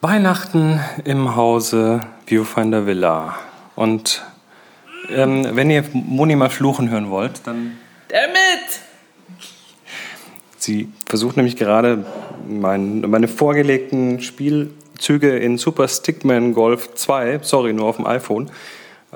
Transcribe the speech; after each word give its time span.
Weihnachten 0.00 0.78
im 1.04 1.34
Hause 1.34 2.02
Viewfinder 2.24 2.86
Villa. 2.86 3.34
Und 3.74 4.22
ähm, 5.10 5.44
wenn 5.54 5.70
ihr 5.70 5.84
Moni 5.92 6.36
mal 6.36 6.50
fluchen 6.50 6.88
hören 6.88 7.10
wollt, 7.10 7.40
dann. 7.44 7.76
Damit! 8.06 8.80
Sie 10.56 10.88
versucht 11.04 11.36
nämlich 11.36 11.56
gerade 11.56 12.06
mein, 12.48 13.00
meine 13.00 13.26
vorgelegten 13.26 14.20
Spielzüge 14.20 15.36
in 15.36 15.58
Super 15.58 15.88
Stickman 15.88 16.54
Golf 16.54 16.94
2, 16.94 17.40
sorry, 17.42 17.72
nur 17.72 17.86
auf 17.86 17.96
dem 17.96 18.06
iPhone, 18.06 18.50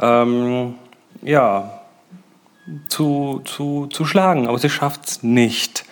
ähm, 0.00 0.74
ja, 1.22 1.80
zu, 2.88 3.40
zu, 3.44 3.86
zu 3.86 4.04
schlagen. 4.04 4.48
Aber 4.48 4.58
sie 4.58 4.70
schafft 4.70 5.06
es 5.06 5.22
nicht. 5.22 5.84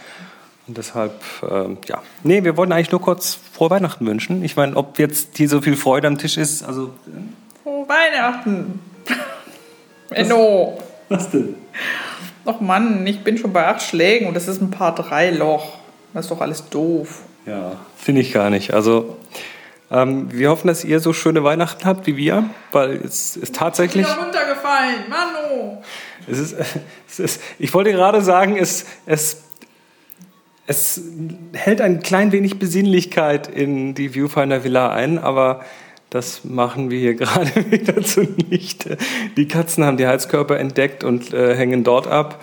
Und 0.71 0.79
deshalb, 0.79 1.21
ähm, 1.51 1.79
ja. 1.89 2.01
Nee, 2.23 2.45
wir 2.45 2.57
wollten 2.57 2.71
eigentlich 2.73 2.93
nur 2.93 3.01
kurz 3.01 3.37
frohe 3.53 3.71
Weihnachten 3.71 4.07
wünschen. 4.07 4.45
Ich 4.45 4.55
meine, 4.55 4.77
ob 4.77 5.01
jetzt 5.01 5.37
hier 5.37 5.49
so 5.49 5.61
viel 5.61 5.75
Freude 5.75 6.07
am 6.07 6.17
Tisch 6.17 6.37
ist, 6.37 6.63
also. 6.63 6.95
Frohe 7.65 7.89
Weihnachten! 7.89 8.79
Enno! 10.11 10.79
Was 11.09 11.29
denn? 11.29 11.57
Ach 12.45 12.61
Mann, 12.61 13.05
ich 13.05 13.25
bin 13.25 13.37
schon 13.37 13.53
bei 13.53 13.67
acht 13.67 13.83
Schlägen 13.83 14.29
und 14.29 14.35
das 14.35 14.47
ist 14.47 14.63
ein 14.63 14.71
paar 14.71 14.95
drei 14.95 15.31
Loch. 15.31 15.79
Das 16.15 16.27
ist 16.27 16.31
doch 16.31 16.41
alles 16.41 16.69
doof. 16.69 17.23
Ja, 17.47 17.73
finde 17.97 18.21
ich 18.21 18.33
gar 18.33 18.49
nicht. 18.49 18.73
Also, 18.73 19.17
ähm, 19.91 20.31
wir 20.31 20.51
hoffen, 20.51 20.69
dass 20.69 20.85
ihr 20.85 21.01
so 21.01 21.13
schöne 21.13 21.43
Weihnachten 21.43 21.85
habt 21.85 22.07
wie 22.07 22.17
wir, 22.17 22.45
weil 22.71 22.93
es 22.93 23.37
ist 23.37 23.57
tatsächlich. 23.57 24.07
Ich 24.07 24.15
bin 24.15 24.23
runtergefallen, 24.23 25.01
Manu! 25.09 25.83
Es 26.31 26.39
ist, 26.39 26.55
es 27.09 27.19
ist, 27.19 27.43
ich 27.59 27.75
wollte 27.75 27.91
gerade 27.91 28.23
sagen, 28.23 28.57
es, 28.57 28.87
es, 29.05 29.50
es 30.71 31.01
hält 31.53 31.81
ein 31.81 32.01
klein 32.01 32.31
wenig 32.31 32.61
Besinnlichkeit 32.61 33.49
in 33.49 33.93
die 33.95 34.15
Viewfinder 34.15 34.63
Villa 34.63 34.93
ein, 34.93 35.19
aber 35.19 35.65
das 36.11 36.45
machen 36.45 36.91
wir 36.91 37.01
hier 37.01 37.15
gerade 37.17 37.51
wieder 37.73 38.01
zunichte. 38.03 38.97
Die 39.37 39.49
Katzen 39.49 39.85
haben 39.85 39.97
die 39.97 40.07
Heizkörper 40.07 40.61
entdeckt 40.61 41.03
und 41.03 41.35
äh, 41.35 41.57
hängen 41.57 41.83
dort 41.83 42.07
ab, 42.07 42.41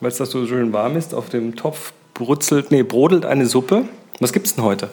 weil 0.00 0.10
es 0.10 0.16
da 0.16 0.26
so 0.26 0.48
schön 0.48 0.72
warm 0.72 0.96
ist. 0.96 1.14
Auf 1.14 1.28
dem 1.28 1.54
Topf 1.54 1.92
brutzelt, 2.12 2.72
nee, 2.72 2.82
brodelt 2.82 3.24
eine 3.24 3.46
Suppe. 3.46 3.84
Was 4.18 4.32
gibt 4.32 4.48
es 4.48 4.56
denn 4.56 4.64
heute? 4.64 4.90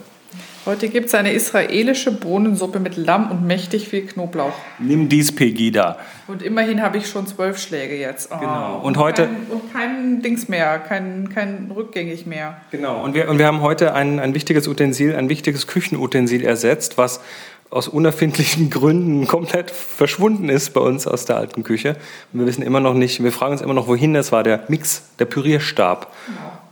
Heute 0.67 0.89
gibt 0.89 1.05
es 1.05 1.15
eine 1.15 1.31
israelische 1.31 2.11
Bohnensuppe 2.11 2.81
mit 2.81 2.97
Lamm 2.97 3.31
und 3.31 3.47
mächtig 3.47 3.87
viel 3.87 4.01
Knoblauch. 4.05 4.51
Nimm 4.79 5.07
dies, 5.07 5.33
Pegida. 5.33 5.97
Und 6.27 6.43
immerhin 6.43 6.81
habe 6.81 6.97
ich 6.97 7.07
schon 7.07 7.25
zwölf 7.25 7.57
Schläge 7.57 7.95
jetzt. 7.95 8.31
Oh. 8.33 8.37
Genau. 8.37 8.81
Und 8.83 8.97
heute- 8.97 9.27
Kein, 9.27 9.35
und 9.49 9.73
kein 9.73 10.21
Dings 10.21 10.49
mehr, 10.49 10.77
kein, 10.79 11.29
kein 11.33 11.71
rückgängig 11.73 12.25
mehr. 12.25 12.59
Genau, 12.71 13.01
und 13.01 13.13
wir, 13.13 13.29
und 13.29 13.39
wir 13.39 13.45
haben 13.45 13.61
heute 13.61 13.93
ein, 13.93 14.19
ein 14.19 14.33
wichtiges 14.33 14.67
Utensil, 14.67 15.15
ein 15.15 15.29
wichtiges 15.29 15.67
Küchenutensil 15.67 16.43
ersetzt, 16.43 16.97
was 16.97 17.21
aus 17.69 17.87
unerfindlichen 17.87 18.69
Gründen 18.69 19.25
komplett 19.25 19.71
verschwunden 19.71 20.49
ist 20.49 20.73
bei 20.73 20.81
uns 20.81 21.07
aus 21.07 21.23
der 21.23 21.37
alten 21.37 21.63
Küche. 21.63 21.95
Und 22.33 22.41
wir 22.41 22.45
wissen 22.45 22.61
immer 22.61 22.81
noch 22.81 22.93
nicht, 22.93 23.23
wir 23.23 23.31
fragen 23.31 23.53
uns 23.53 23.61
immer 23.61 23.73
noch, 23.73 23.87
wohin 23.87 24.13
das 24.13 24.33
war, 24.33 24.43
der 24.43 24.65
Mix, 24.67 25.03
der 25.17 25.25
Pürierstab. 25.27 26.13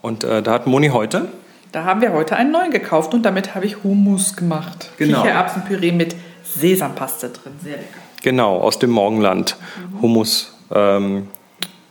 Und 0.01 0.25
äh, 0.25 0.43
da 0.43 0.51
hat 0.51 0.67
Moni 0.67 0.89
heute, 0.89 1.29
Da 1.75 1.83
haben 1.83 1.99
wir 1.99 2.13
heute 2.13 2.37
einen 2.37 2.53
neuen 2.53 2.71
gekauft 2.71 3.13
und 3.13 3.23
damit 3.23 3.53
habe 3.53 3.65
ich 3.65 3.83
Hummus 3.83 4.37
gemacht. 4.37 4.91
Genau. 4.95 5.23
Kichererbsenpüree 5.23 5.91
mit 5.91 6.15
Sesampaste 6.41 7.27
drin. 7.27 7.51
Sehr 7.61 7.75
lecker. 7.75 7.99
genau, 8.23 8.59
aus 8.61 8.79
dem 8.79 8.91
Morgenland, 8.91 9.57
Hummus. 10.01 10.55
Ähm, 10.73 11.27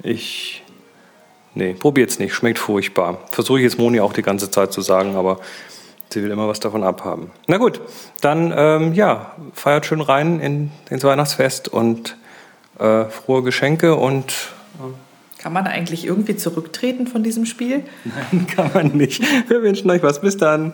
ich, 0.02 0.64
nee, 1.52 1.74
probiert's 1.74 2.18
nicht, 2.18 2.32
schmeckt 2.32 2.58
furchtbar. 2.58 3.18
Versuche 3.30 3.58
ich 3.58 3.64
jetzt 3.64 3.78
Moni 3.78 4.00
auch 4.00 4.14
die 4.14 4.22
ganze 4.22 4.50
Zeit 4.50 4.72
zu 4.72 4.80
sagen, 4.80 5.16
aber 5.16 5.38
sie 6.08 6.22
will 6.22 6.30
immer 6.30 6.48
was 6.48 6.60
davon 6.60 6.82
abhaben. 6.82 7.30
Na 7.46 7.58
gut, 7.58 7.82
dann, 8.22 8.54
ähm, 8.56 8.94
ja, 8.94 9.32
feiert 9.52 9.84
schön 9.84 10.00
rein 10.00 10.40
in, 10.40 10.70
ins 10.88 11.04
Weihnachtsfest 11.04 11.68
und 11.68 12.16
äh, 12.78 13.04
frohe 13.04 13.42
Geschenke 13.42 13.96
und 13.96 14.32
Kann 15.44 15.52
man 15.52 15.66
eigentlich 15.66 16.06
irgendwie 16.06 16.36
zurücktreten 16.36 17.06
von 17.06 17.22
diesem 17.22 17.44
Spiel? 17.44 17.82
Nein, 18.04 18.46
kann 18.46 18.70
man 18.72 18.96
nicht. 18.96 19.22
Wir 19.50 19.62
wünschen 19.62 19.90
euch 19.90 20.02
was. 20.02 20.22
Bis 20.22 20.38
dann. 20.38 20.72